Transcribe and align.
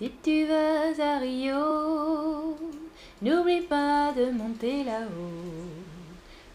Si 0.00 0.10
tu 0.22 0.46
vas 0.46 0.98
à 0.98 1.18
Rio, 1.18 2.56
n'oublie 3.20 3.60
pas 3.60 4.14
de 4.16 4.30
monter 4.30 4.82
là-haut. 4.82 5.68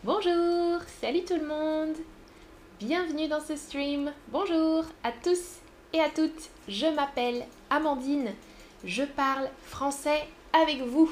Bonjour, 0.04 0.80
salut 1.00 1.24
tout 1.24 1.36
le 1.36 1.46
monde. 1.46 1.96
Bienvenue 2.80 3.28
dans 3.28 3.42
ce 3.42 3.56
stream. 3.56 4.12
Bonjour 4.30 4.86
à 5.04 5.12
tous 5.12 5.60
et 5.94 6.00
à 6.00 6.10
toutes. 6.10 6.50
Je 6.68 6.88
m'appelle 6.88 7.46
Amandine. 7.70 8.34
Je 8.84 9.04
parle 9.04 9.48
français 9.62 10.24
avec 10.52 10.82
vous. 10.82 11.12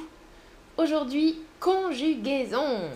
Aujourd'hui, 0.77 1.37
conjugaison. 1.59 2.89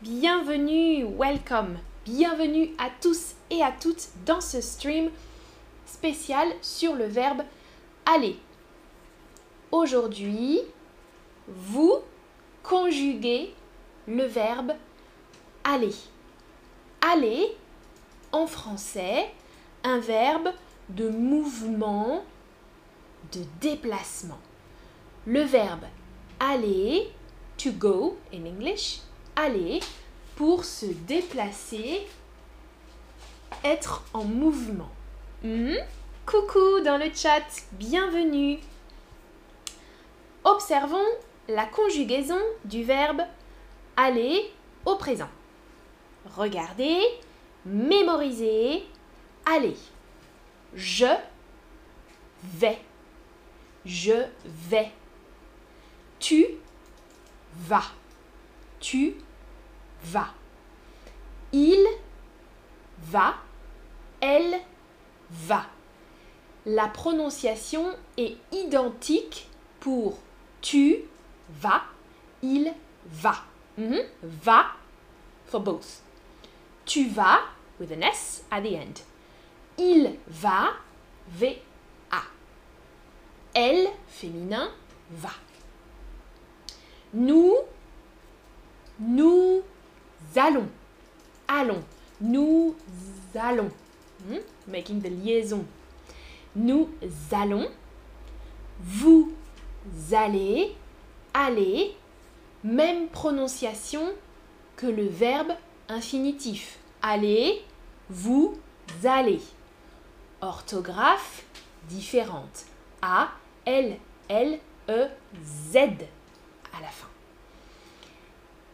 Bienvenue, 0.00 1.04
welcome. 1.04 1.76
Bienvenue 2.06 2.70
à 2.78 2.88
tous 3.02 3.34
et 3.50 3.62
à 3.62 3.70
toutes 3.70 4.08
dans 4.24 4.40
ce 4.40 4.62
stream 4.62 5.10
spécial 5.84 6.48
sur 6.62 6.94
le 6.94 7.04
verbe 7.04 7.42
aller. 8.06 8.38
Aujourd'hui, 9.78 10.62
vous 11.48 11.98
conjuguez 12.62 13.52
le 14.08 14.24
verbe 14.24 14.72
aller. 15.64 15.94
Aller, 17.02 17.54
en 18.32 18.46
français, 18.46 19.30
un 19.84 19.98
verbe 19.98 20.48
de 20.88 21.10
mouvement, 21.10 22.24
de 23.32 23.40
déplacement. 23.60 24.38
Le 25.26 25.42
verbe 25.42 25.84
aller, 26.40 27.12
to 27.58 27.70
go 27.72 28.16
in 28.32 28.46
English, 28.46 29.00
aller, 29.36 29.80
pour 30.36 30.64
se 30.64 30.86
déplacer, 30.86 32.06
être 33.62 34.04
en 34.14 34.24
mouvement. 34.24 34.90
Hmm? 35.44 35.74
Coucou 36.24 36.80
dans 36.82 36.96
le 36.96 37.10
chat, 37.14 37.44
bienvenue. 37.72 38.58
Observons 40.46 41.04
la 41.48 41.66
conjugaison 41.66 42.40
du 42.64 42.82
verbe 42.84 43.20
aller 43.96 44.50
au 44.86 44.96
présent. 44.96 45.28
Regardez, 46.34 47.00
mémorisez, 47.66 48.84
aller. 49.44 49.76
Je 50.74 51.12
vais. 52.42 52.78
Je 53.84 54.24
vais. 54.44 54.92
Tu 56.18 56.46
vas. 57.54 57.92
Tu 58.80 59.16
vas. 60.04 60.32
Il 61.52 61.86
va. 62.98 63.34
Elle 64.20 64.60
va 65.30 65.66
la 66.66 66.88
prononciation 66.88 67.86
est 68.16 68.36
identique 68.50 69.48
pour 69.78 70.18
tu 70.66 70.96
vas, 71.62 71.82
il 72.42 72.72
va. 73.04 73.36
Mhm. 73.78 74.00
Va 74.22 74.66
for 75.46 75.60
both. 75.60 76.02
Tu 76.84 77.08
vas 77.08 77.40
with 77.78 77.92
an 77.92 78.02
S 78.02 78.42
at 78.50 78.62
the 78.62 78.74
end. 78.74 79.02
Il 79.78 80.18
va, 80.26 80.72
V-A. 81.28 82.22
Elle, 83.54 83.88
féminin, 84.08 84.70
va. 85.10 85.30
Nous, 87.14 87.54
nous 88.98 89.62
allons. 90.34 90.68
Allons. 91.46 91.84
Nous 92.20 92.74
allons. 93.34 93.70
Hmm? 94.26 94.38
Making 94.66 95.00
the 95.00 95.10
liaison 95.10 95.64
nous 96.56 96.88
allons, 97.30 97.68
vous 98.80 99.32
allez, 100.12 100.74
allez, 101.34 101.94
même 102.64 103.08
prononciation 103.08 104.12
que 104.76 104.86
le 104.86 105.06
verbe 105.06 105.52
infinitif. 105.88 106.78
Allez, 107.02 107.62
vous 108.08 108.58
allez. 109.04 109.40
Orthographe 110.40 111.44
différente. 111.88 112.64
A, 113.02 113.28
L, 113.64 113.98
L, 114.28 114.58
E, 114.88 115.08
Z 115.42 115.76
à 115.76 116.80
la 116.80 116.88
fin. 116.88 117.08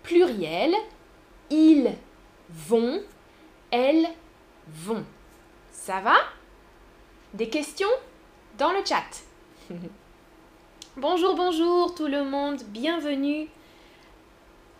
Pluriel, 0.02 0.74
ils 1.50 1.92
vont, 2.50 3.00
elles 3.70 4.08
vont. 4.68 5.04
Ça 5.70 6.00
va? 6.00 6.16
Des 7.34 7.48
questions? 7.48 7.88
Dans 8.58 8.72
le 8.72 8.84
chat. 8.84 9.22
bonjour, 10.96 11.34
bonjour 11.34 11.94
tout 11.94 12.06
le 12.06 12.24
monde, 12.24 12.62
bienvenue. 12.68 13.48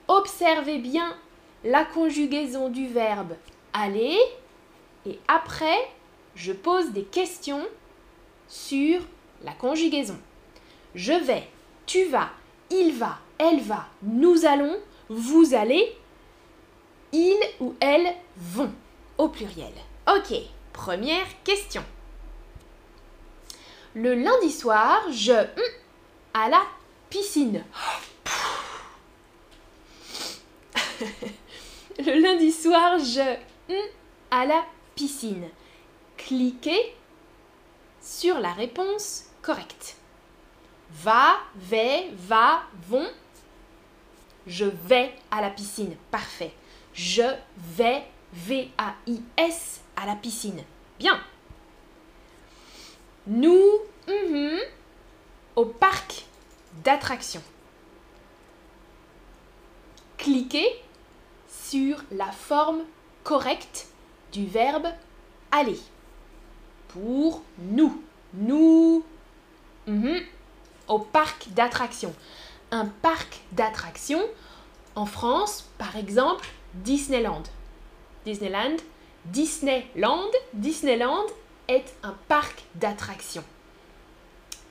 Observez 0.08 0.78
bien 0.78 1.16
la 1.64 1.84
conjugaison 1.84 2.68
du 2.68 2.86
verbe 2.88 3.34
aller 3.72 4.18
et 5.06 5.18
après, 5.28 5.88
je 6.34 6.52
pose 6.52 6.90
des 6.90 7.04
questions 7.04 7.64
sur 8.48 9.00
la 9.44 9.52
conjugaison. 9.52 10.18
Je 10.94 11.12
vais, 11.12 11.48
tu 11.86 12.04
vas, 12.04 12.30
il 12.70 12.92
va, 12.92 13.18
elle 13.38 13.60
va, 13.60 13.86
nous 14.02 14.44
allons, 14.44 14.76
vous 15.08 15.54
allez, 15.54 15.96
ils 17.12 17.40
ou 17.60 17.74
elles 17.80 18.14
vont 18.36 18.72
au 19.18 19.28
pluriel. 19.28 19.72
Ok, 20.08 20.34
première 20.72 21.26
question. 21.44 21.84
Le 23.94 24.14
lundi 24.14 24.50
soir, 24.50 25.00
je 25.10 25.32
hum, 25.32 25.62
à 26.34 26.48
la 26.48 26.62
piscine. 27.10 27.64
Le 31.98 32.20
lundi 32.20 32.52
soir, 32.52 32.98
je 32.98 33.36
hum, 33.72 33.76
à 34.30 34.46
la 34.46 34.64
piscine. 34.94 35.48
Cliquez 36.16 36.94
sur 38.00 38.38
la 38.40 38.52
réponse 38.52 39.24
correcte. 39.42 39.96
Va, 40.90 41.36
vais, 41.56 42.10
va, 42.14 42.62
vont. 42.88 43.08
Je 44.46 44.64
vais 44.64 45.14
à 45.30 45.40
la 45.40 45.50
piscine. 45.50 45.96
Parfait. 46.10 46.52
Je 46.94 47.22
vais, 47.56 48.04
V-A-I-S, 48.32 49.80
à 49.96 50.06
la 50.06 50.16
piscine. 50.16 50.62
Bien. 50.98 51.20
Nous, 53.26 53.80
mhm, 54.08 54.58
au 55.56 55.66
parc 55.66 56.24
Cliquez 60.18 60.68
sur 61.48 61.96
la 62.10 62.30
forme 62.30 62.82
correcte 63.24 63.88
du 64.32 64.46
verbe 64.46 64.88
aller. 65.50 65.78
Pour 66.88 67.42
nous. 67.58 68.02
Nous, 68.34 69.04
mhm, 69.86 70.20
au 70.88 70.98
parc 70.98 71.48
d'attractions. 71.50 72.14
Un 72.70 72.86
parc 72.86 73.40
d'attractions, 73.52 74.24
en 74.94 75.04
France, 75.04 75.68
par 75.76 75.96
exemple, 75.96 76.46
Disneyland. 76.72 77.42
Disneyland, 78.24 78.76
Disneyland, 79.26 80.30
Disneyland 80.54 81.26
est 81.68 81.94
un 82.02 82.14
parc 82.28 82.64
d'attractions 82.74 83.44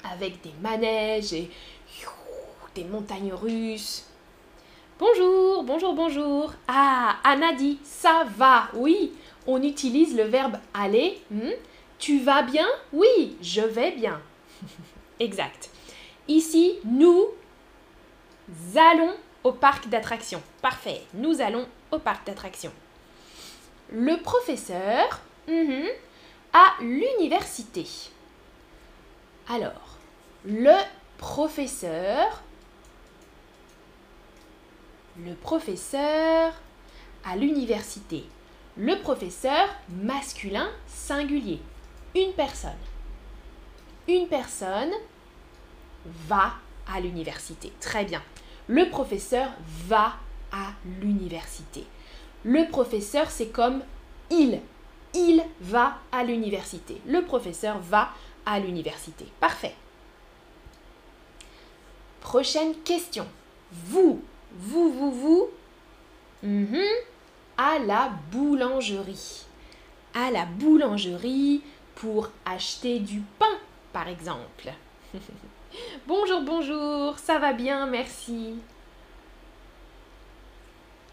avec 0.04 0.42
des 0.42 0.54
manèges 0.62 1.34
et 1.34 1.52
des 2.76 2.84
montagnes 2.84 3.34
russes. 3.34 4.06
Bonjour, 5.00 5.64
bonjour, 5.64 5.94
bonjour. 5.94 6.54
Ah, 6.68 7.18
Anna 7.24 7.54
dit 7.54 7.80
ça 7.84 8.26
va. 8.38 8.70
Oui, 8.74 9.14
on 9.48 9.62
utilise 9.62 10.16
le 10.16 10.24
verbe 10.24 10.58
aller. 10.74 11.22
Hmm? 11.32 11.52
Tu 12.00 12.20
vas 12.20 12.44
bien? 12.44 12.68
Oui, 12.94 13.38
je 13.42 13.62
vais 13.62 13.92
bien. 13.92 14.22
exact. 15.20 15.70
Ici, 16.28 16.78
nous 16.86 17.28
allons 18.76 19.14
au 19.44 19.52
parc 19.52 19.88
d'attractions. 19.90 20.42
Parfait, 20.62 21.02
nous 21.14 21.42
allons 21.42 21.68
au 21.92 22.00
parc 22.00 22.26
d'attractions. 22.26 22.74
Le 23.92 24.18
professeur 24.22 25.20
hmm, 25.48 25.88
à 26.54 26.74
l'université. 26.82 27.86
Alors, 29.50 29.98
le 30.46 30.76
professeur, 31.18 32.42
le 35.18 35.34
professeur 35.36 36.54
à 37.26 37.36
l'université. 37.36 38.26
Le 38.78 39.00
professeur 39.00 39.68
masculin 39.90 40.70
singulier. 40.88 41.60
Une 42.16 42.34
personne. 42.34 42.72
Une 44.08 44.28
personne 44.28 44.92
va 46.28 46.54
à 46.88 47.00
l'université. 47.00 47.72
Très 47.80 48.06
bien. 48.06 48.22
Le 48.68 48.90
professeur 48.90 49.52
va 49.88 50.14
à 50.52 50.72
l'université. 51.02 51.86
Le 52.44 52.68
professeur, 52.70 53.30
c'est 53.30 53.50
comme 53.50 53.84
il 54.30 54.60
il 55.14 55.44
va 55.60 55.98
à 56.12 56.24
l'université. 56.24 57.02
Le 57.06 57.24
professeur 57.24 57.80
va 57.80 58.10
à 58.46 58.60
l'université. 58.60 59.26
Parfait. 59.40 59.76
Prochaine 62.22 62.76
question. 62.84 63.28
Vous, 63.72 64.22
vous, 64.54 64.92
vous, 64.92 65.12
vous, 65.12 65.50
mhm, 66.44 66.84
à 67.58 67.80
la 67.80 68.12
boulangerie. 68.32 69.46
À 70.14 70.32
la 70.32 70.46
boulangerie 70.46 71.62
pour 71.96 72.30
acheter 72.46 73.00
du 73.00 73.22
pain, 73.40 73.58
par 73.94 74.08
exemple. 74.08 74.74
bonjour, 76.08 76.42
bonjour, 76.42 77.18
ça 77.18 77.40
va 77.40 77.54
bien, 77.54 77.86
merci. 77.86 78.56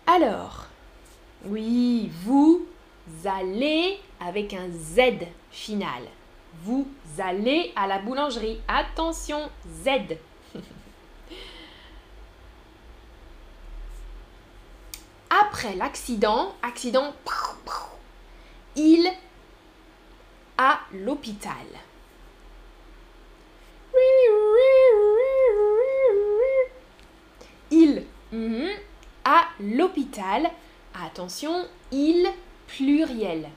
Alors, 0.06 0.66
oui, 1.44 2.10
vous 2.24 2.66
allez 3.24 3.98
avec 4.20 4.54
un 4.54 4.68
Z 4.70 5.26
final. 5.50 6.02
Vous 6.62 6.88
allez 7.18 7.72
à 7.76 7.86
la 7.86 7.98
boulangerie. 7.98 8.60
Attention, 8.66 9.48
Z. 9.84 10.16
Après 15.50 15.74
l'accident, 15.76 16.54
accident, 16.62 17.14
il 18.76 19.10
à 20.58 20.80
l'hôpital. 20.92 21.66
Il 27.70 28.04
mhm, 28.30 28.68
à 29.24 29.48
l'hôpital. 29.60 30.50
Attention, 30.94 31.66
il 31.92 32.28
pluriel. 32.66 33.48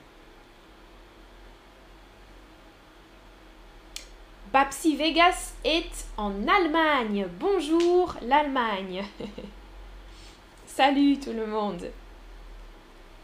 Babsi 4.50 4.96
Vegas 4.96 5.52
est 5.62 6.06
en 6.16 6.48
Allemagne. 6.48 7.28
Bonjour 7.38 8.16
l'Allemagne. 8.22 9.04
Salut 10.74 11.18
tout 11.18 11.34
le 11.34 11.46
monde. 11.46 11.90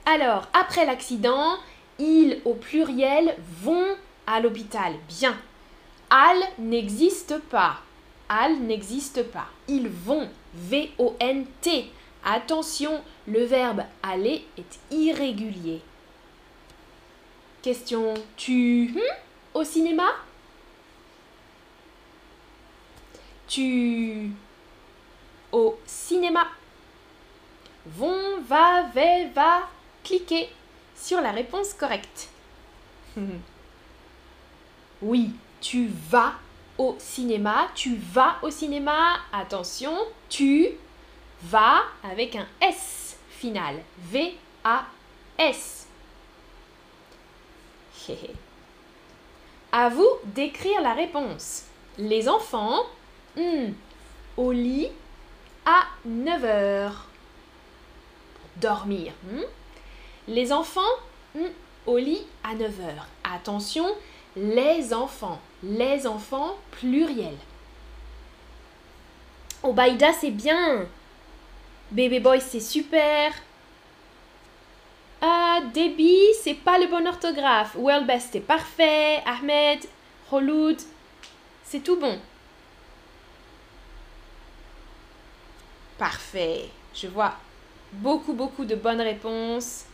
Alors, 0.04 0.48
après 0.52 0.84
l'accident, 0.84 1.56
ils 1.98 2.42
au 2.44 2.52
pluriel 2.52 3.34
vont 3.62 3.96
à 4.26 4.40
l'hôpital. 4.40 4.92
Bien. 5.08 5.34
Al 6.10 6.36
n'existe 6.58 7.38
pas. 7.38 7.78
Al 8.28 8.58
n'existe 8.58 9.22
pas. 9.30 9.46
Ils 9.66 9.88
vont. 9.88 10.28
V-O-N-T. 10.56 11.90
Attention, 12.22 13.00
le 13.26 13.44
verbe 13.44 13.80
aller 14.02 14.44
est 14.58 14.78
irrégulier. 14.90 15.80
Question 17.62 18.12
tu 18.36 18.92
hmm, 18.94 19.54
au 19.54 19.64
cinéma? 19.64 20.08
Tu 23.46 24.32
au 25.50 25.78
cinéma? 25.86 26.46
Vont, 27.96 28.40
va, 28.46 28.84
vais, 28.94 29.28
va, 29.34 29.68
cliquez 30.04 30.48
sur 30.96 31.20
la 31.20 31.32
réponse 31.32 31.74
correcte. 31.74 32.28
oui, 35.02 35.30
tu 35.60 35.88
vas 36.10 36.34
au 36.76 36.96
cinéma, 36.98 37.68
tu 37.74 37.96
vas 37.96 38.38
au 38.42 38.50
cinéma, 38.50 39.16
attention, 39.32 39.96
tu 40.28 40.68
vas 41.42 41.82
avec 42.02 42.36
un 42.36 42.46
S 42.60 43.16
final, 43.30 43.76
V-A-S. 44.10 45.86
à 49.72 49.88
vous 49.88 50.08
d'écrire 50.24 50.80
la 50.80 50.94
réponse. 50.94 51.64
Les 51.98 52.28
enfants, 52.28 52.82
hmm, 53.36 53.72
au 54.36 54.52
lit 54.52 54.88
à 55.66 55.86
9 56.04 56.44
heures 56.44 57.07
dormir. 58.60 59.12
Hmm? 59.24 59.42
Les 60.26 60.52
enfants 60.52 60.80
hmm, 61.34 61.46
au 61.86 61.96
lit 61.96 62.26
à 62.44 62.54
9h. 62.54 62.94
Attention, 63.24 63.86
les 64.36 64.92
enfants. 64.92 65.40
Les 65.62 66.06
enfants 66.06 66.56
pluriel. 66.72 67.34
Obaïda, 69.62 70.12
c'est 70.12 70.30
bien. 70.30 70.86
Baby 71.90 72.20
boy, 72.20 72.40
c'est 72.40 72.60
super. 72.60 73.32
Ah, 75.20 75.60
Debbie, 75.74 76.32
c'est 76.42 76.54
pas 76.54 76.78
le 76.78 76.86
bon 76.86 77.06
orthographe. 77.06 77.74
Well 77.76 78.06
best, 78.06 78.28
c'est 78.32 78.40
parfait. 78.40 79.20
Ahmed, 79.26 79.80
Holoud, 80.30 80.80
c'est 81.64 81.80
tout 81.80 81.96
bon. 81.96 82.18
Parfait. 85.98 86.68
Je 86.94 87.08
vois 87.08 87.34
beaucoup, 87.92 88.32
beaucoup 88.32 88.64
de 88.64 88.74
bonnes 88.74 89.00
réponses. 89.00 89.84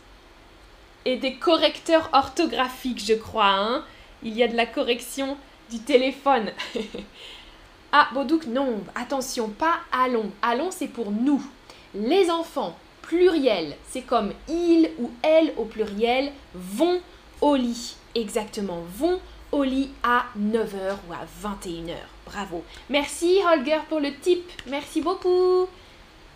Et 1.05 1.17
des 1.17 1.35
correcteurs 1.35 2.09
orthographiques, 2.13 3.03
je 3.05 3.13
crois. 3.13 3.49
Hein. 3.49 3.83
Il 4.23 4.33
y 4.33 4.43
a 4.43 4.47
de 4.47 4.55
la 4.55 4.65
correction 4.65 5.37
du 5.69 5.79
téléphone. 5.79 6.51
ah, 7.91 8.07
Baudouk, 8.13 8.47
non. 8.47 8.83
Attention, 8.95 9.49
pas 9.49 9.79
allons. 9.91 10.31
Allons, 10.41 10.71
c'est 10.71 10.87
pour 10.87 11.11
nous. 11.11 11.45
Les 11.93 12.29
enfants, 12.29 12.75
pluriel, 13.03 13.75
c'est 13.87 14.01
comme 14.01 14.33
il 14.49 14.89
ou 14.99 15.11
elle 15.21 15.53
au 15.57 15.65
pluriel, 15.65 16.31
vont 16.53 16.99
au 17.41 17.55
lit. 17.55 17.95
Exactement, 18.15 18.81
vont 18.97 19.19
au 19.51 19.63
lit 19.63 19.91
à 20.03 20.25
9h 20.37 20.97
ou 21.07 21.13
à 21.13 21.25
21h. 21.47 21.95
Bravo. 22.25 22.63
Merci 22.89 23.39
Holger 23.45 23.79
pour 23.87 23.99
le 23.99 24.13
tip. 24.15 24.43
Merci 24.67 25.01
beaucoup. 25.01 25.67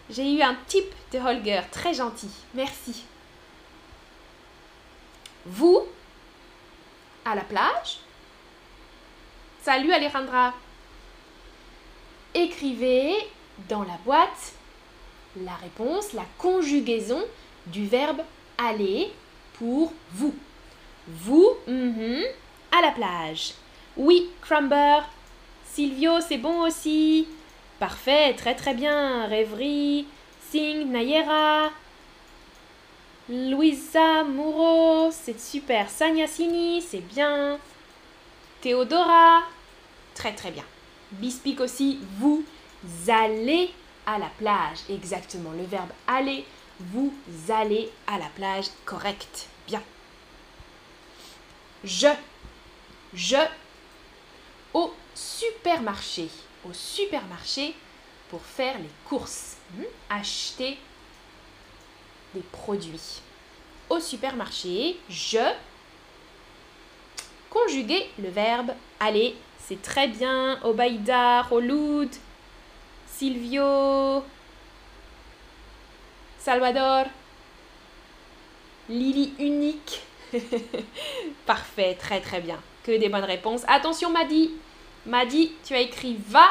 J'ai 0.09 0.33
eu 0.33 0.41
un 0.41 0.55
type 0.67 0.91
de 1.11 1.19
Holger, 1.19 1.61
très 1.71 1.93
gentil. 1.93 2.29
Merci. 2.53 3.03
Vous, 5.45 5.83
à 7.25 7.35
la 7.35 7.41
plage 7.41 7.99
Salut 9.61 9.91
Alejandra. 9.91 10.53
Écrivez 12.33 13.13
dans 13.67 13.83
la 13.83 13.97
boîte 14.05 14.53
la 15.43 15.53
réponse, 15.55 16.13
la 16.13 16.25
conjugaison 16.37 17.21
du 17.67 17.85
verbe 17.85 18.21
aller 18.57 19.11
pour 19.53 19.93
vous. 20.13 20.33
Vous, 21.07 21.49
mhm, 21.67 22.23
à 22.71 22.81
la 22.81 22.91
plage. 22.91 23.53
Oui, 23.97 24.29
Crumber. 24.41 25.01
Silvio, 25.71 26.19
c'est 26.27 26.37
bon 26.37 26.61
aussi. 26.61 27.27
Parfait, 27.79 28.33
très 28.35 28.55
très 28.55 28.73
bien. 28.73 29.25
Rêverie, 29.27 30.05
Sing, 30.49 30.91
Nayera, 30.91 31.69
Louisa 33.29 34.23
Mouro, 34.23 35.11
c'est 35.11 35.39
super. 35.39 35.89
Sanya 35.89 36.27
Sini, 36.27 36.81
c'est 36.81 36.99
bien. 36.99 37.57
Théodora, 38.61 39.43
très 40.13 40.33
très 40.33 40.51
bien. 40.51 40.65
Bispic 41.11 41.61
aussi, 41.61 41.99
vous 42.17 42.43
allez 43.07 43.71
à 44.05 44.17
la 44.19 44.29
plage. 44.37 44.79
Exactement, 44.89 45.51
le 45.51 45.63
verbe 45.63 45.91
aller, 46.07 46.45
vous 46.79 47.13
allez 47.47 47.89
à 48.07 48.17
la 48.17 48.27
plage. 48.35 48.65
Correct, 48.85 49.47
bien. 49.67 49.81
Je, 51.85 52.09
je, 53.13 53.37
au 54.73 54.93
supermarché 55.15 56.27
au 56.67 56.73
supermarché 56.73 57.75
pour 58.29 58.41
faire 58.41 58.77
les 58.77 58.89
courses, 59.05 59.57
hmm? 59.75 59.83
acheter 60.09 60.77
des 62.33 62.41
produits. 62.51 63.21
Au 63.89 63.99
supermarché, 63.99 64.97
je 65.09 65.39
conjuguer 67.49 68.09
le 68.19 68.29
verbe 68.29 68.71
aller. 68.99 69.35
C'est 69.57 69.81
très 69.81 70.07
bien. 70.07 70.59
Obaïda, 70.63 71.41
Roloud, 71.43 72.09
Silvio, 73.07 74.23
Salvador, 76.37 77.05
Lily 78.87 79.33
unique. 79.39 80.01
Parfait, 81.45 81.95
très 81.99 82.21
très 82.21 82.41
bien. 82.41 82.59
Que 82.83 82.97
des 82.97 83.09
bonnes 83.09 83.23
réponses. 83.23 83.63
Attention, 83.67 84.11
Madi 84.11 84.51
m'a 85.05 85.25
dit, 85.25 85.51
tu 85.65 85.73
as 85.73 85.81
écrit 85.81 86.17
va, 86.27 86.49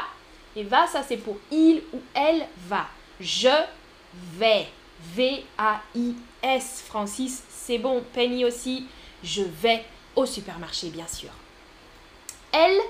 et 0.57 0.63
va, 0.63 0.87
ça 0.87 1.03
c'est 1.03 1.17
pour 1.17 1.37
il 1.51 1.83
ou 1.93 2.01
elle 2.15 2.47
va. 2.69 2.87
Je 3.21 3.49
vais. 4.39 4.69
V-A-I-S. 5.15 6.85
Francis, 6.87 7.45
c'est 7.49 7.79
bon. 7.79 8.03
Penny 8.13 8.45
aussi. 8.45 8.87
Je 9.23 9.43
vais 9.43 9.85
au 10.17 10.27
supermarché, 10.27 10.91
bien 10.91 11.07
sûr. 11.07 11.31
Elle, 12.53 12.81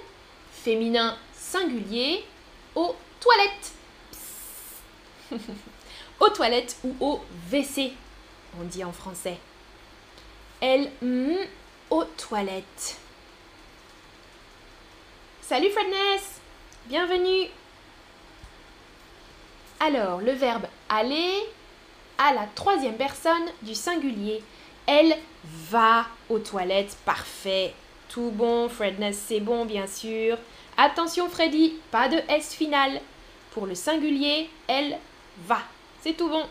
féminin 0.53 1.17
singulier, 1.35 2.25
aux 2.75 2.95
toilettes. 3.21 3.73
aux 6.21 6.31
toilettes 6.31 6.77
ou 6.85 6.95
au 7.01 7.21
WC, 7.53 7.93
on 8.61 8.65
dit 8.65 8.85
en 8.85 8.93
français. 8.93 9.39
Elle, 10.61 10.91
mm, 11.03 11.37
aux 11.91 12.05
toilettes. 12.05 12.99
Salut 15.49 15.71
Fredness 15.71 16.43
Bienvenue 16.89 17.49
Alors, 19.81 20.21
le 20.21 20.33
verbe 20.33 20.67
aller 20.91 21.33
à 22.19 22.35
la 22.35 22.47
troisième 22.55 22.99
personne 22.99 23.47
du 23.63 23.75
singulier. 23.75 24.43
Elle 24.87 25.17
va 25.71 26.05
aux 26.29 26.39
toilettes. 26.39 26.99
Parfait. 27.07 27.73
Tout 28.11 28.31
bon, 28.31 28.69
Fredness, 28.69 29.25
c'est 29.27 29.41
bon, 29.41 29.65
bien 29.65 29.87
sûr. 29.87 30.37
Attention, 30.77 31.31
Freddy, 31.31 31.77
pas 31.91 32.11
de 32.11 32.19
S 32.29 32.53
final. 32.53 33.01
Pour 33.53 33.65
le 33.65 33.75
singulier, 33.75 34.51
elle 34.67 34.99
va. 35.47 35.61
C'est 36.03 36.15
tout 36.15 36.29
bon. 36.29 36.45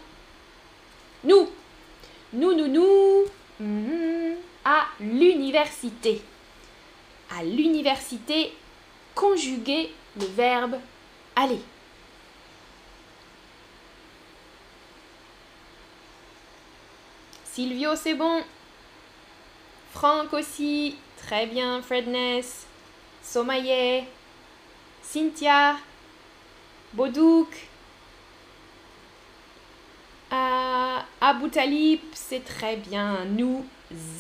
Nous. 1.24 1.48
Nous, 2.34 2.56
nous, 2.56 2.68
nous. 2.68 3.26
Mhm. 3.60 4.38
À 4.66 4.88
l'université. 5.00 6.20
À 7.38 7.44
l'université, 7.44 8.54
conjuguer 9.18 9.92
le 10.20 10.26
verbe 10.26 10.78
aller. 11.36 11.60
Silvio, 17.44 17.96
c'est 17.96 18.14
bon. 18.14 18.44
Franck 19.92 20.34
aussi. 20.34 20.96
Très 21.26 21.48
bien, 21.48 21.82
Fredness. 21.82 22.68
Somaye. 23.24 24.06
Cynthia. 25.02 25.78
Bodouk. 26.94 27.50
Euh, 30.32 31.00
Abou 31.22 31.48
Talib, 31.48 32.02
c'est 32.14 32.46
très 32.46 32.76
bien. 32.76 33.26
Nous 33.26 33.66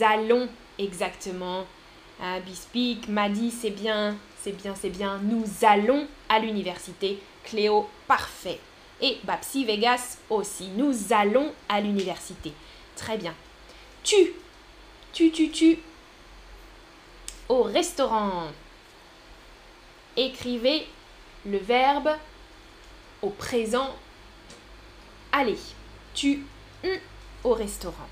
allons 0.01 0.49
exactement. 0.79 1.65
Euh, 2.19 2.39
Bispic, 2.39 3.07
Madi, 3.07 3.51
c'est 3.51 3.69
bien. 3.69 4.17
C'est 4.47 4.53
bien, 4.53 4.75
c'est 4.75 4.89
bien. 4.89 5.17
Nous 5.17 5.43
allons 5.63 6.07
à 6.29 6.39
l'université. 6.39 7.19
Cléo, 7.43 7.89
parfait. 8.07 8.61
Et 9.01 9.17
Babsi 9.25 9.65
Vegas 9.65 10.19
aussi. 10.29 10.69
Nous 10.69 11.11
allons 11.11 11.51
à 11.67 11.81
l'université. 11.81 12.53
Très 12.95 13.17
bien. 13.17 13.35
Tu. 14.05 14.31
Tu, 15.11 15.33
tu, 15.33 15.51
tu. 15.51 15.79
Au 17.49 17.63
restaurant. 17.63 18.43
Écrivez 20.15 20.87
le 21.45 21.57
verbe 21.57 22.11
au 23.21 23.31
présent. 23.31 23.93
Allez. 25.33 25.59
Tu. 26.13 26.45
Au 27.43 27.51
restaurant. 27.51 28.07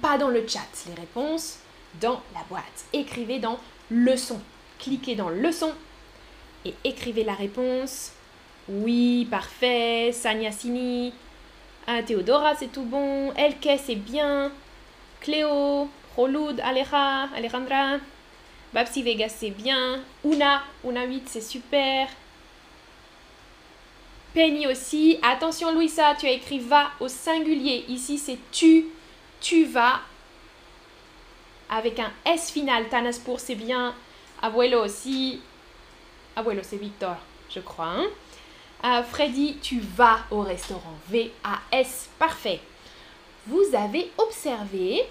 Pas 0.00 0.16
dans 0.16 0.28
le 0.28 0.46
chat, 0.46 0.68
les 0.86 0.94
réponses. 0.94 1.58
Dans 2.00 2.22
la 2.34 2.44
boîte. 2.48 2.84
Écrivez 2.92 3.40
dans 3.40 3.58
leçon. 3.90 4.40
Cliquez 4.78 5.14
dans 5.14 5.28
leçon 5.28 5.72
et 6.64 6.74
écrivez 6.84 7.24
la 7.24 7.34
réponse. 7.34 8.12
Oui, 8.68 9.26
parfait. 9.30 10.12
Sini. 10.12 11.12
Ah, 11.86 12.02
Théodora, 12.02 12.54
c'est 12.54 12.70
tout 12.70 12.82
bon. 12.82 13.32
Elke, 13.34 13.78
c'est 13.82 13.96
bien. 13.96 14.52
Cléo, 15.20 15.88
Roloud, 16.16 16.60
Aleja, 16.60 17.28
Alejandra. 17.34 17.98
Babsi 18.74 19.02
Vegas, 19.02 19.34
c'est 19.38 19.50
bien. 19.50 20.00
Una, 20.24 20.62
Una 20.84 21.04
8, 21.04 21.28
c'est 21.28 21.40
super. 21.40 22.08
Penny 24.34 24.66
aussi. 24.66 25.18
Attention, 25.22 25.72
Louisa, 25.72 26.14
tu 26.18 26.26
as 26.26 26.32
écrit 26.32 26.58
va 26.58 26.90
au 27.00 27.08
singulier. 27.08 27.86
Ici, 27.88 28.18
c'est 28.18 28.38
tu. 28.52 28.86
Tu 29.40 29.64
vas. 29.64 30.00
Avec 31.70 31.98
un 31.98 32.10
S 32.24 32.50
final. 32.50 32.88
Tanaspur, 32.88 33.40
c'est 33.40 33.54
bien. 33.54 33.94
Abuelo 34.42 34.84
aussi. 34.84 35.40
Abuelo, 36.36 36.62
c'est 36.62 36.76
Victor, 36.76 37.16
je 37.50 37.60
crois. 37.60 37.86
Hein? 37.86 38.06
Euh, 38.84 39.02
Freddy, 39.02 39.58
tu 39.60 39.80
vas 39.80 40.20
au 40.30 40.40
restaurant. 40.40 40.94
V-A-S. 41.08 42.08
Parfait. 42.18 42.60
Vous 43.46 43.64
avez 43.74 44.10
observé 44.18 45.02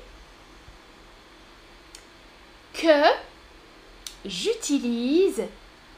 que 2.74 3.04
j'utilise 4.26 5.44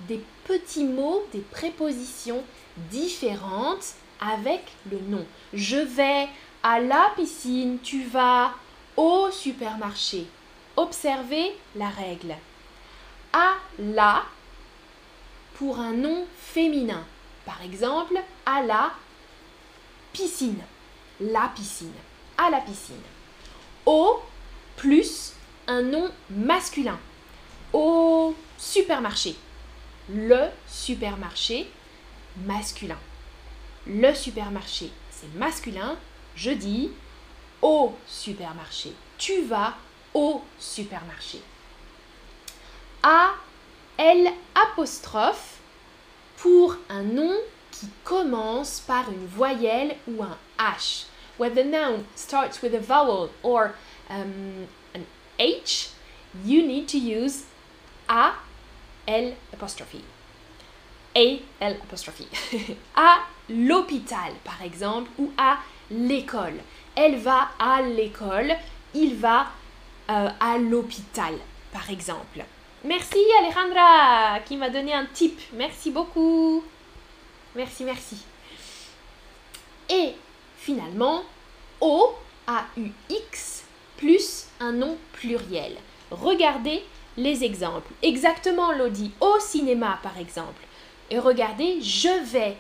des 0.01 0.23
petits 0.45 0.85
mots, 0.85 1.25
des 1.33 1.41
prépositions 1.41 2.43
différentes 2.89 3.93
avec 4.19 4.61
le 4.89 4.99
nom. 4.99 5.25
Je 5.53 5.77
vais 5.77 6.27
à 6.63 6.79
la 6.79 7.11
piscine, 7.15 7.79
tu 7.83 8.03
vas 8.03 8.53
au 8.95 9.29
supermarché. 9.31 10.25
Observez 10.79 11.57
la 11.75 11.89
règle. 11.89 12.35
À 13.33 13.55
la 13.77 14.23
pour 15.55 15.77
un 15.77 15.91
nom 15.91 16.25
féminin. 16.37 17.03
Par 17.45 17.61
exemple, 17.61 18.17
à 18.45 18.61
la 18.61 18.93
piscine. 20.13 20.63
La 21.19 21.51
piscine. 21.53 21.91
À 22.37 22.49
la 22.49 22.61
piscine. 22.61 23.01
Au 23.85 24.21
plus 24.77 25.33
un 25.67 25.81
nom 25.81 26.09
masculin. 26.29 26.97
Au 27.73 28.33
supermarché. 28.57 29.35
Le 30.07 30.47
supermarché 30.65 31.69
masculin. 32.45 32.99
Le 33.85 34.13
supermarché, 34.13 34.91
c'est 35.11 35.33
masculin. 35.35 35.97
Je 36.37 36.51
dis 36.51 36.89
au 37.61 37.93
supermarché. 38.07 38.93
Tu 39.17 39.41
vas 39.41 39.75
au 40.13 40.41
supermarché. 40.57 41.41
A, 43.03 43.31
L 43.97 44.31
pour 46.37 46.75
un 46.89 47.03
nom 47.03 47.35
qui 47.71 47.87
commence 48.03 48.79
par 48.81 49.09
une 49.09 49.25
voyelle 49.27 49.95
ou 50.07 50.23
un 50.23 50.37
H. 50.57 51.05
When 51.37 51.53
the 51.53 51.63
noun 51.63 52.05
starts 52.15 52.61
with 52.61 52.73
a 52.73 52.79
vowel 52.79 53.29
or 53.43 53.75
um, 54.09 54.67
an 54.93 55.05
H, 55.37 55.89
you 56.45 56.65
need 56.65 56.87
to 56.87 56.97
use 56.97 57.45
A, 58.07 58.33
L 59.07 59.33
apostrophe. 59.53 60.01
A, 61.15 61.41
L 61.61 61.77
apostrophe. 61.83 62.23
à 62.95 63.19
l'hôpital, 63.49 64.33
par 64.43 64.61
exemple, 64.61 65.09
ou 65.17 65.31
à 65.37 65.59
l'école. 65.91 66.59
Elle 66.95 67.17
va 67.17 67.49
à 67.59 67.81
l'école, 67.81 68.55
il 68.93 69.15
va 69.15 69.47
euh, 70.09 70.29
à 70.39 70.57
l'hôpital, 70.57 71.33
par 71.71 71.89
exemple. 71.89 72.43
Merci 72.83 73.19
Alejandra 73.39 74.39
qui 74.45 74.57
m'a 74.57 74.69
donné 74.69 74.93
un 74.93 75.05
tip. 75.05 75.39
Merci 75.53 75.91
beaucoup. 75.91 76.63
Merci, 77.55 77.83
merci. 77.83 78.17
Et 79.89 80.13
finalement, 80.57 81.23
O, 81.81 82.13
A-U-X, 82.47 83.63
plus 83.97 84.47
un 84.59 84.71
nom 84.71 84.97
pluriel. 85.13 85.75
Regardez 86.11 86.83
les 87.17 87.43
exemples. 87.43 87.91
Exactement, 88.01 88.71
Lodi. 88.71 89.11
Au 89.19 89.39
cinéma, 89.39 89.99
par 90.01 90.17
exemple. 90.17 90.63
Et 91.09 91.19
regardez, 91.19 91.81
je 91.81 92.23
vais 92.31 92.55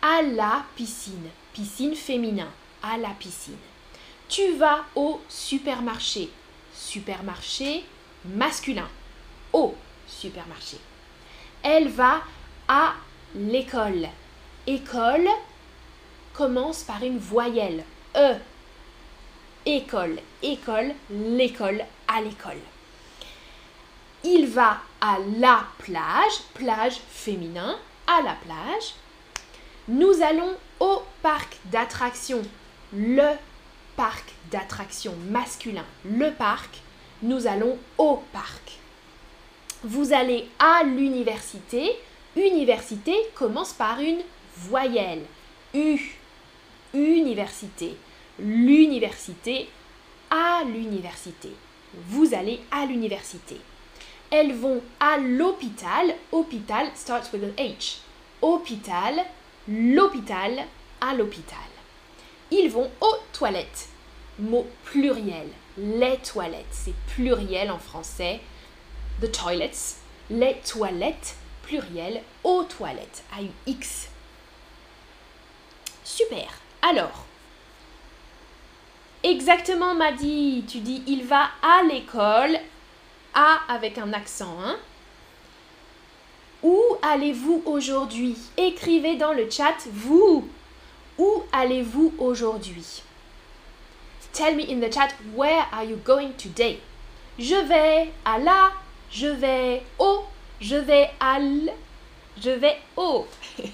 à 0.00 0.22
la 0.22 0.64
piscine. 0.76 1.28
Piscine 1.52 1.94
féminin. 1.94 2.48
À 2.82 2.96
la 2.96 3.10
piscine. 3.10 3.56
Tu 4.28 4.52
vas 4.52 4.84
au 4.94 5.20
supermarché. 5.28 6.30
Supermarché 6.94 7.82
masculin 8.24 8.88
au 9.52 9.74
supermarché. 10.06 10.76
Elle 11.60 11.88
va 11.88 12.22
à 12.68 12.92
l'école. 13.34 14.06
École 14.64 15.26
commence 16.34 16.84
par 16.84 17.02
une 17.02 17.18
voyelle. 17.18 17.82
E. 18.14 18.36
École, 19.66 20.20
école, 20.40 20.94
l'école, 21.10 21.84
à 22.06 22.20
l'école. 22.20 22.62
Il 24.22 24.46
va 24.46 24.78
à 25.00 25.18
la 25.38 25.64
plage, 25.78 26.38
plage 26.54 27.00
féminin, 27.10 27.76
à 28.06 28.22
la 28.22 28.34
plage. 28.34 28.94
Nous 29.88 30.22
allons 30.22 30.56
au 30.78 31.02
parc 31.22 31.56
d'attractions, 31.64 32.42
le 32.92 33.32
parc 33.96 34.26
d'attractions 34.52 35.16
masculin, 35.28 35.84
le 36.04 36.30
parc. 36.30 36.83
Nous 37.24 37.46
allons 37.46 37.76
au 37.98 38.22
parc 38.32 38.64
vous 39.84 40.14
allez 40.14 40.48
à 40.58 40.82
l'université. 40.82 41.92
Université 42.36 43.14
commence 43.34 43.74
par 43.74 44.00
une 44.00 44.22
voyelle. 44.56 45.22
U. 45.74 45.98
Université. 46.94 47.94
L'université. 48.38 49.68
À 50.30 50.62
l'université. 50.64 51.50
Vous 52.08 52.32
allez 52.32 52.60
à 52.70 52.86
l'université. 52.86 53.58
Elles 54.30 54.54
vont 54.54 54.80
à 54.98 55.18
l'hôpital. 55.18 56.14
Hôpital 56.32 56.86
starts 56.94 57.30
with 57.34 57.44
an 57.44 57.62
H. 57.62 57.98
Hôpital. 58.40 59.22
L'hôpital. 59.68 60.64
À 60.98 61.14
l'hôpital. 61.14 61.58
Ils 62.50 62.70
vont 62.70 62.90
aux 63.02 63.16
toilettes. 63.34 63.88
Mot 64.38 64.66
pluriel. 64.84 65.48
Les 65.76 66.18
toilettes. 66.18 66.66
C'est 66.70 66.94
pluriel 67.14 67.70
en 67.70 67.78
français 67.78 68.40
the 69.20 69.30
toilets, 69.30 69.96
les 70.30 70.56
toilettes, 70.66 71.36
pluriel, 71.62 72.22
aux 72.42 72.64
toilettes, 72.64 73.24
A-U-X. 73.36 74.08
Super. 76.02 76.48
Alors, 76.82 77.24
exactement, 79.22 79.94
m'a 79.94 80.12
dit, 80.12 80.64
tu 80.68 80.80
dis 80.80 81.02
il 81.06 81.24
va 81.24 81.48
à 81.62 81.82
l'école, 81.84 82.58
à 83.34 83.60
avec 83.68 83.98
un 83.98 84.12
accent, 84.12 84.56
hein. 84.62 84.76
Où 86.62 86.80
allez-vous 87.02 87.62
aujourd'hui? 87.66 88.38
Écrivez 88.56 89.16
dans 89.16 89.32
le 89.32 89.50
chat, 89.50 89.76
vous. 89.92 90.48
Où 91.18 91.42
allez-vous 91.52 92.14
aujourd'hui? 92.18 93.02
Tell 94.34 94.54
me 94.56 94.64
in 94.64 94.80
the 94.80 94.90
chat, 94.90 95.14
where 95.32 95.66
are 95.72 95.84
you 95.84 95.96
going 95.96 96.34
today? 96.34 96.80
Je 97.38 97.54
vais 97.54 98.12
à 98.26 98.36
la, 98.38 98.72
je 99.08 99.28
vais 99.28 99.84
au, 99.96 100.24
je 100.60 100.74
vais 100.74 101.10
à 101.20 101.38
l, 101.38 101.72
je 102.36 102.50
vais 102.50 102.78
au. 102.96 103.28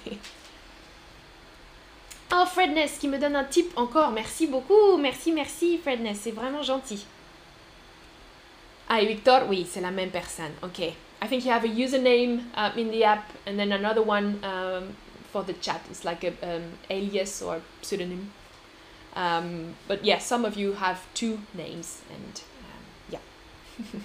oh, 2.35 2.45
Fredness 2.45 2.99
qui 2.99 3.09
me 3.09 3.19
donne 3.19 3.37
un 3.37 3.45
tip 3.45 3.73
encore. 3.75 4.11
Merci 4.11 4.47
beaucoup. 4.47 4.99
Merci, 4.99 5.33
merci, 5.33 5.79
Fredness. 5.79 6.21
C'est 6.25 6.31
vraiment 6.31 6.63
gentil. 6.63 7.07
Ah, 8.87 9.01
Victor, 9.03 9.49
oui, 9.49 9.67
c'est 9.67 9.81
la 9.81 9.91
même 9.91 10.11
personne. 10.11 10.53
Ok. 10.63 10.81
I 11.23 11.27
think 11.27 11.45
you 11.47 11.51
have 11.53 11.65
a 11.65 11.69
username 11.69 12.43
um, 12.55 12.73
in 12.77 12.91
the 12.91 13.03
app 13.03 13.31
and 13.47 13.57
then 13.57 13.73
another 13.73 14.03
one 14.03 14.39
um, 14.45 14.95
for 15.33 15.43
the 15.43 15.55
chat. 15.55 15.81
It's 15.91 16.05
like 16.05 16.23
a 16.23 16.33
um, 16.43 16.65
alias 16.91 17.41
or 17.41 17.63
pseudonym. 17.81 18.31
Um, 19.17 19.75
but 19.89 20.05
yeah, 20.05 20.19
some 20.19 20.45
of 20.45 20.57
you 20.57 20.75
have 20.75 21.01
two 21.15 21.41
names 21.55 22.03
and 22.11 22.43
um, 22.63 22.85
yeah. 23.11 23.21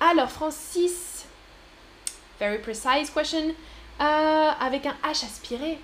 Alors, 0.00 0.30
Francis, 0.30 1.26
very 2.38 2.58
precise 2.58 3.10
question. 3.10 3.54
Euh, 4.00 4.50
avec 4.60 4.86
un 4.86 4.96
H 5.04 5.24
aspiré 5.24 5.78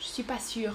Je 0.00 0.06
suis 0.06 0.22
pas 0.24 0.40
sûre. 0.40 0.74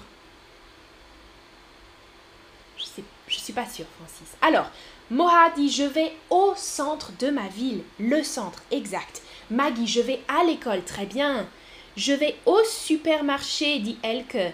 Je 2.77 2.83
sais, 2.83 3.03
je 3.27 3.38
suis 3.38 3.53
pas 3.53 3.67
sûre, 3.67 3.86
Francis. 3.98 4.36
Alors, 4.41 4.69
Moha 5.12 5.50
dit 5.51 5.69
je 5.69 5.83
vais 5.83 6.13
au 6.29 6.53
centre 6.55 7.12
de 7.19 7.29
ma 7.29 7.48
ville. 7.48 7.83
Le 8.00 8.24
centre, 8.24 8.62
exact. 8.72 9.22
Maggie, 9.51 9.88
je 9.88 10.01
vais 10.01 10.22
à 10.27 10.43
l'école. 10.45 10.83
Très 10.83 11.05
bien. 11.05 11.48
Je 11.95 12.13
vais 12.13 12.35
au 12.45 12.59
supermarché, 12.63 13.79
dit 13.79 13.97
Elke. 14.03 14.53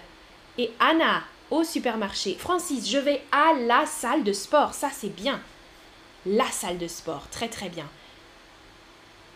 Et 0.58 0.70
Anna, 0.78 1.22
au 1.50 1.64
supermarché. 1.64 2.36
Francis, 2.38 2.88
je 2.88 2.98
vais 2.98 3.22
à 3.32 3.54
la 3.54 3.86
salle 3.86 4.24
de 4.24 4.32
sport. 4.32 4.74
Ça, 4.74 4.90
c'est 4.92 5.14
bien. 5.14 5.40
La 6.26 6.46
salle 6.46 6.78
de 6.78 6.86
sport. 6.86 7.28
Très, 7.30 7.48
très 7.48 7.68
bien. 7.68 7.86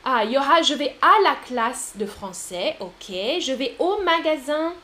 Ah, 0.04 0.25
Yoha, 0.25 0.61
je 0.62 0.75
vais 0.75 0.94
à 1.00 1.23
la 1.23 1.34
classe 1.46 1.94
de 1.96 2.04
français. 2.04 2.76
Ok. 2.80 3.08
Je 3.08 3.52
vais 3.52 3.75
au 3.78 4.02
magasin. 4.02 4.75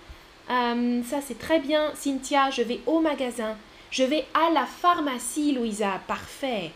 Euh, 0.50 1.02
ça, 1.04 1.20
c'est 1.20 1.38
très 1.38 1.58
bien. 1.58 1.92
Cynthia, 1.94 2.50
je 2.50 2.62
vais 2.62 2.80
au 2.86 3.00
magasin. 3.00 3.56
Je 3.90 4.04
vais 4.04 4.24
à 4.32 4.50
la 4.50 4.64
pharmacie, 4.64 5.52
Louisa. 5.52 6.00
Parfait. 6.06 6.70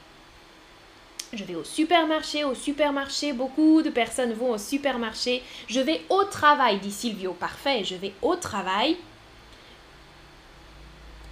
Je 1.36 1.44
vais 1.44 1.54
au 1.54 1.64
supermarché, 1.64 2.44
au 2.44 2.54
supermarché. 2.54 3.32
Beaucoup 3.32 3.82
de 3.82 3.90
personnes 3.90 4.32
vont 4.32 4.50
au 4.52 4.58
supermarché. 4.58 5.42
Je 5.68 5.80
vais 5.80 6.02
au 6.08 6.24
travail, 6.24 6.78
dit 6.78 6.92
Silvio. 6.92 7.32
Parfait. 7.32 7.84
Je 7.84 7.96
vais 7.96 8.12
au 8.22 8.36
travail. 8.36 8.96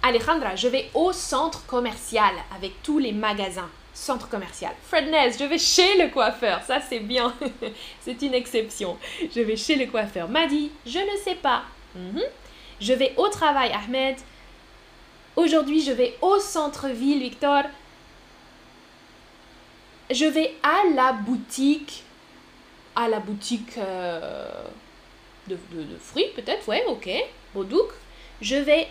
Alejandra, 0.01 0.55
je 0.55 0.67
vais 0.67 0.89
au 0.93 1.13
centre 1.13 1.65
commercial 1.65 2.33
avec 2.55 2.83
tous 2.83 2.99
les 2.99 3.13
magasins. 3.13 3.69
Centre 3.93 4.27
commercial. 4.27 4.73
Fredness, 4.87 5.37
je 5.39 5.45
vais 5.45 5.57
chez 5.57 5.97
le 5.97 6.09
coiffeur. 6.09 6.61
Ça, 6.63 6.79
c'est 6.81 6.99
bien. 6.99 7.33
c'est 8.01 8.21
une 8.21 8.33
exception. 8.33 8.97
Je 9.33 9.39
vais 9.39 9.55
chez 9.55 9.75
le 9.75 9.85
coiffeur. 9.89 10.27
Madi, 10.27 10.71
je 10.85 10.99
ne 10.99 11.17
sais 11.23 11.35
pas. 11.35 11.63
Mhm. 11.95 12.21
Je 12.81 12.93
vais 12.93 13.13
au 13.15 13.29
travail, 13.29 13.71
Ahmed. 13.71 14.17
Aujourd'hui, 15.35 15.81
je 15.81 15.91
vais 15.91 16.17
au 16.21 16.39
centre-ville, 16.39 17.19
Victor. 17.19 17.63
Je 20.11 20.25
vais 20.25 20.53
à 20.63 20.83
la 20.93 21.13
boutique. 21.13 22.03
À 22.95 23.07
la 23.07 23.19
boutique 23.19 23.77
euh, 23.77 24.65
de, 25.47 25.55
de, 25.71 25.97
fruits, 25.99 26.27
peut-être. 26.35 26.67
Ouais, 26.67 26.83
ok. 26.87 27.09
Boudouk. 27.53 27.89
Je 28.41 28.55
vais 28.55 28.87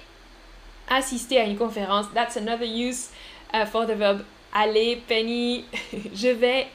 assister 0.89 1.39
à 1.39 1.45
une 1.45 1.57
conférence. 1.57 2.07
That's 2.15 2.37
another 2.37 2.67
use 2.67 3.11
uh, 3.55 3.67
for 3.67 3.87
the 3.87 3.93
verb 3.93 4.25
aller, 4.53 5.03
Penny. 5.07 5.65
je 6.15 6.29
vais 6.29 6.67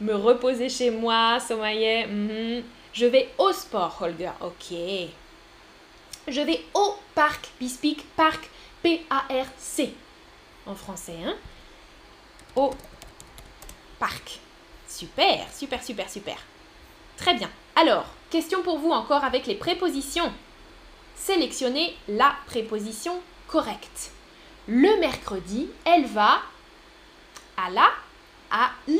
me 0.00 0.14
reposer 0.14 0.68
chez 0.68 0.90
moi, 0.90 1.38
Somaye. 1.40 2.06
Mhm. 2.06 2.62
Je 2.92 3.06
vais 3.06 3.28
au 3.38 3.52
sport, 3.52 3.98
Holger. 4.00 4.30
Ok. 4.40 4.76
Je 6.28 6.40
vais 6.40 6.60
au 6.74 6.94
parc, 7.14 7.48
Bispic, 7.60 8.04
parc 8.16 8.48
P-A-R-C 8.82 9.92
en 10.66 10.74
français. 10.74 11.16
Hein? 11.24 11.34
Au 12.54 12.70
parc. 13.98 14.38
Super, 14.88 15.46
super, 15.52 15.82
super, 15.82 16.08
super. 16.08 16.36
Très 17.16 17.34
bien. 17.34 17.50
Alors, 17.74 18.06
question 18.30 18.62
pour 18.62 18.78
vous 18.78 18.90
encore 18.90 19.24
avec 19.24 19.46
les 19.46 19.54
prépositions. 19.54 20.32
Sélectionnez 21.14 21.96
la 22.08 22.36
préposition 22.46 23.20
correcte. 23.48 24.12
Le 24.68 24.98
mercredi, 25.00 25.68
elle 25.84 26.06
va 26.06 26.40
à 27.56 27.70
la, 27.70 27.90
à 28.50 28.70
l, 28.88 28.98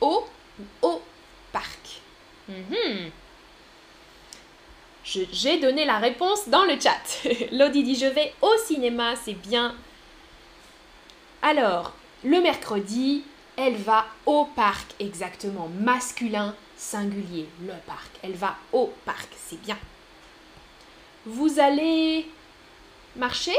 au 0.00 0.26
au 0.82 1.02
parc. 1.52 2.00
Mhm. 2.48 3.10
J'ai 5.04 5.60
donné 5.60 5.84
la 5.84 5.98
réponse 5.98 6.48
dans 6.48 6.64
le 6.64 6.78
chat. 6.80 7.02
Lodi 7.52 7.82
dit 7.82 7.94
je 7.94 8.06
vais 8.06 8.32
au 8.40 8.56
cinéma, 8.66 9.14
c'est 9.16 9.34
bien. 9.34 9.74
Alors, 11.42 11.92
le 12.24 12.40
mercredi, 12.40 13.22
elle 13.56 13.76
va 13.76 14.06
au 14.26 14.46
parc, 14.46 14.94
exactement. 14.98 15.68
Masculin, 15.68 16.54
singulier, 16.76 17.48
le 17.62 17.74
parc. 17.86 18.10
Elle 18.22 18.34
va 18.34 18.56
au 18.72 18.92
parc, 19.04 19.28
c'est 19.36 19.60
bien. 19.60 19.78
Vous 21.24 21.58
allez 21.58 22.28
marcher? 23.16 23.56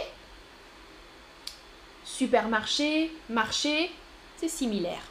Supermarché, 2.03 3.11
marché, 3.29 3.91
c'est 4.37 4.49
similaire. 4.49 5.01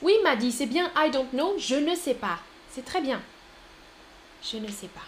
Oui, 0.00 0.14
m'a 0.22 0.38
c'est 0.50 0.66
bien 0.66 0.92
I 0.96 1.10
don't 1.10 1.30
know, 1.32 1.58
je 1.58 1.74
ne 1.74 1.94
sais 1.96 2.14
pas. 2.14 2.38
C'est 2.70 2.84
très 2.84 3.00
bien. 3.00 3.20
Je 4.42 4.58
ne 4.58 4.68
sais 4.68 4.86
pas. 4.86 5.00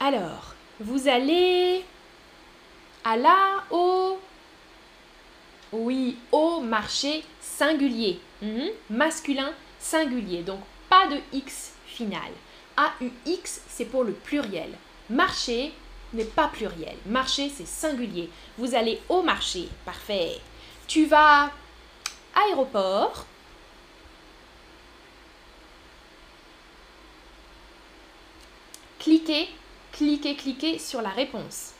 Alors, 0.00 0.55
vous 0.80 1.08
allez 1.08 1.84
à 3.04 3.16
la, 3.16 3.64
au, 3.70 4.18
oui, 5.72 6.16
au 6.32 6.60
marché 6.60 7.24
singulier. 7.40 8.20
Mhm. 8.42 8.70
Masculin 8.90 9.52
singulier. 9.78 10.42
Donc, 10.42 10.60
pas 10.88 11.06
de 11.06 11.18
X 11.32 11.72
final. 11.86 12.32
AUX, 12.76 13.62
c'est 13.68 13.86
pour 13.86 14.04
le 14.04 14.12
pluriel. 14.12 14.70
Marché 15.08 15.72
n'est 16.12 16.24
pas 16.24 16.48
pluriel. 16.48 16.96
Marché, 17.06 17.50
c'est 17.54 17.66
singulier. 17.66 18.28
Vous 18.58 18.74
allez 18.74 19.00
au 19.08 19.22
marché. 19.22 19.68
Parfait. 19.84 20.40
Tu 20.86 21.06
vas 21.06 21.50
aéroport. 22.34 23.26
Cliquez, 28.98 29.48
cliquez, 29.96 30.36
cliquez 30.36 30.78
sur 30.78 31.02
la 31.02 31.10
réponse. 31.10 31.72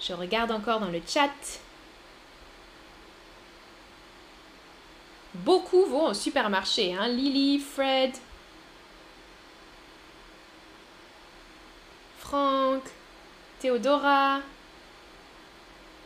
Je 0.00 0.12
regarde 0.12 0.50
encore 0.50 0.80
dans 0.80 0.90
le 0.90 1.00
chat. 1.06 1.30
Beaucoup 5.34 5.86
vont 5.86 6.08
au 6.08 6.14
supermarché. 6.14 6.94
Hein? 6.94 7.08
Lily, 7.08 7.58
Fred, 7.58 8.12
Franck, 12.18 12.82
Théodora, 13.60 14.40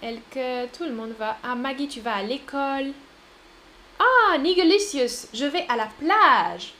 Elke, 0.02 0.70
tout 0.72 0.84
le 0.84 0.92
monde 0.92 1.12
va. 1.18 1.36
Ah, 1.42 1.54
Maggie, 1.56 1.88
tu 1.88 2.00
vas 2.00 2.16
à 2.16 2.22
l'école. 2.22 2.92
Ah, 3.98 4.38
Nigelicious, 4.38 5.28
je 5.34 5.44
vais 5.44 5.66
à 5.68 5.76
la 5.76 5.86
plage. 5.86 6.72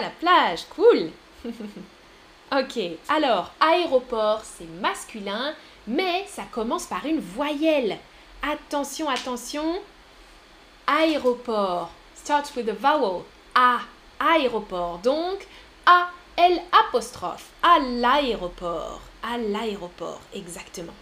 La 0.00 0.10
plage, 0.10 0.64
cool. 0.74 1.10
ok, 2.52 2.78
alors, 3.08 3.52
aéroport, 3.60 4.42
c'est 4.42 4.68
masculin, 4.80 5.54
mais 5.86 6.26
ça 6.26 6.42
commence 6.50 6.86
par 6.86 7.06
une 7.06 7.20
voyelle. 7.20 7.98
Attention, 8.42 9.08
attention. 9.08 9.80
Aéroport. 10.86 11.90
Starts 12.16 12.54
with 12.56 12.68
a 12.68 12.72
vowel. 12.72 13.22
A. 13.54 13.80
Aéroport. 14.18 14.98
Donc, 14.98 15.46
A, 15.86 16.08
L. 16.36 16.60
À 17.62 17.78
l'aéroport. 17.78 19.00
À 19.22 19.38
l'aéroport, 19.38 20.20
exactement. 20.34 20.92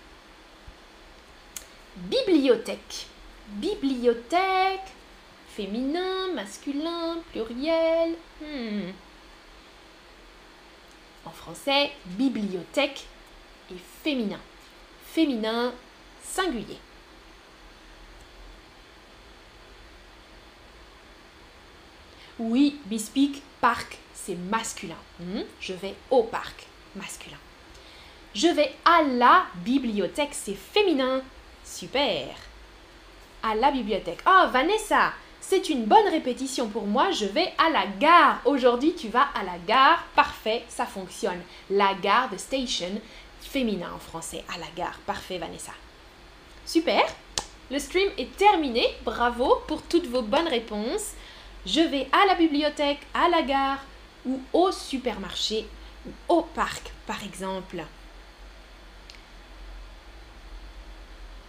bibliothèque. 1.97 3.07
Bibliothèque, 3.49 4.93
féminin, 5.57 6.33
masculin, 6.35 7.19
pluriel. 7.31 8.17
Hmm. 8.41 8.91
En 11.25 11.31
français, 11.31 11.93
bibliothèque 12.07 13.07
est 13.71 14.03
féminin. 14.03 14.41
Féminin, 15.07 15.73
singulier. 16.23 16.79
Oui, 22.39 22.81
we 22.91 23.01
parc, 23.61 23.99
c'est 24.15 24.35
masculin. 24.35 24.97
Hmm? 25.21 25.43
Je 25.61 25.75
vais 25.75 25.95
au 26.11 26.25
parc, 26.25 26.67
masculin. 26.97 27.37
Je 28.35 28.49
vais 28.49 28.75
à 28.85 29.03
la 29.03 29.47
bibliothèque, 29.57 30.33
c'est 30.33 30.55
féminin. 30.55 31.23
Super. 31.65 32.35
À 33.43 33.55
la 33.55 33.71
bibliothèque. 33.71 34.21
Oh, 34.27 34.47
Vanessa, 34.51 35.13
c'est 35.53 35.69
une 35.69 35.85
bonne 35.85 36.09
répétition 36.09 36.67
pour 36.67 36.87
moi. 36.87 37.11
Je 37.11 37.27
vais 37.27 37.53
à 37.59 37.69
la 37.69 37.87
gare. 38.01 38.41
Aujourd'hui, 38.47 38.95
tu 38.95 39.09
vas 39.09 39.27
à 39.35 39.45
la 39.45 39.59
gare. 39.67 40.03
Parfait, 40.17 40.65
ça 40.67 40.87
fonctionne. 40.87 41.43
La 41.69 41.93
gare, 41.93 42.31
the 42.31 42.39
station, 42.39 42.99
féminin 43.43 43.91
en 43.95 43.99
français. 43.99 44.45
À 44.49 44.57
la 44.57 44.69
gare. 44.75 44.99
Parfait, 45.05 45.37
Vanessa. 45.37 45.73
Super. 46.65 47.03
Le 47.71 47.79
stream 47.79 48.09
est 48.17 48.35
terminé. 48.35 48.87
Bravo 49.05 49.57
pour 49.69 49.83
toutes 49.83 50.07
vos 50.07 50.23
bonnes 50.23 50.49
réponses. 50.49 51.11
Je 51.67 51.81
vais 51.81 52.09
à 52.13 52.25
la 52.29 52.35
bibliothèque, 52.35 53.01
à 53.13 53.29
la 53.29 53.43
gare 53.43 53.85
ou 54.25 54.41
au 54.55 54.73
supermarché 54.73 55.67
ou 56.07 56.35
au 56.35 56.41
parc, 56.41 56.93
par 57.07 57.23
exemple. 57.25 57.85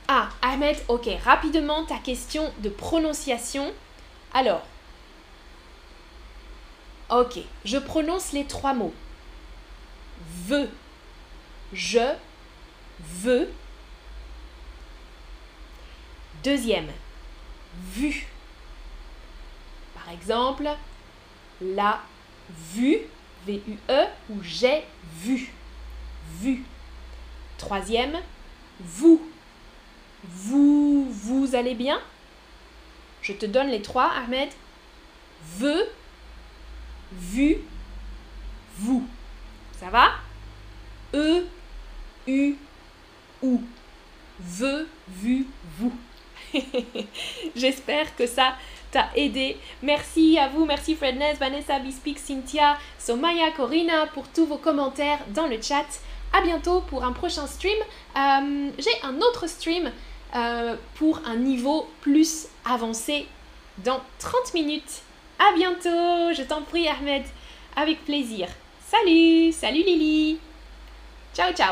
Ah, 0.09 0.27
Ahmed, 0.41 0.75
ok, 0.89 1.07
rapidement 1.23 1.85
ta 1.85 1.99
question 1.99 2.51
de 2.59 2.67
prononciation. 2.67 3.71
Alors, 4.33 4.63
ok, 7.09 7.39
je 7.65 7.77
prononce 7.77 8.31
les 8.31 8.45
trois 8.45 8.73
mots. 8.73 8.93
Veux, 10.47 10.69
je, 11.71 12.15
veux. 12.99 13.49
Deuxième, 16.43 16.89
vu. 17.93 18.27
Par 19.93 20.11
exemple, 20.11 20.67
la 21.61 22.01
vue, 22.73 23.01
V-U-E, 23.45 24.05
ou 24.29 24.41
j'ai 24.41 24.83
vu. 25.21 25.51
Vu. 26.39 26.63
Troisième, 27.57 28.19
vous. 28.79 29.21
Vous, 30.25 31.07
vous 31.11 31.55
allez 31.55 31.75
bien? 31.75 32.01
Je 33.23 33.31
te 33.31 33.45
donne 33.45 33.69
les 33.69 33.81
trois, 33.81 34.11
Ahmed. 34.11 34.49
Veux, 35.57 35.89
vu, 37.13 37.57
vous. 38.77 39.07
Ça 39.79 39.89
va? 39.89 40.11
E, 41.13 41.45
U, 42.27 42.55
ou. 43.41 43.61
Veux, 44.39 44.89
vu, 45.07 45.47
vous. 45.77 45.93
J'espère 47.55 48.13
que 48.17 48.27
ça 48.27 48.55
t'a 48.91 49.09
aidé. 49.15 49.57
Merci 49.81 50.37
à 50.37 50.49
vous, 50.49 50.65
merci 50.65 50.93
Fredness, 50.93 51.39
Vanessa, 51.39 51.79
Bispik, 51.79 52.19
Cynthia, 52.19 52.77
Somaya, 52.99 53.51
Corina 53.51 54.05
pour 54.07 54.27
tous 54.27 54.45
vos 54.45 54.57
commentaires 54.57 55.19
dans 55.29 55.47
le 55.47 55.61
chat. 55.61 55.85
À 56.33 56.41
bientôt 56.41 56.81
pour 56.81 57.05
un 57.05 57.13
prochain 57.13 57.47
stream. 57.47 57.77
Euh, 58.17 58.69
j'ai 58.77 59.03
un 59.03 59.17
autre 59.17 59.47
stream 59.47 59.91
euh, 60.35 60.75
pour 60.95 61.21
un 61.25 61.37
niveau 61.37 61.87
plus 62.01 62.47
avancé 62.65 63.27
dans 63.79 64.01
30 64.19 64.53
minutes. 64.53 65.01
À 65.39 65.53
bientôt, 65.55 66.33
je 66.33 66.43
t'en 66.43 66.61
prie 66.61 66.87
Ahmed, 66.87 67.23
avec 67.75 68.05
plaisir. 68.05 68.47
Salut, 68.85 69.51
salut 69.51 69.83
Lily. 69.83 70.39
Ciao, 71.33 71.51
ciao. 71.53 71.71